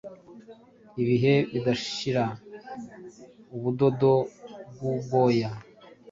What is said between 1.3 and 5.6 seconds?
bidashira Ubudodo bwubwoya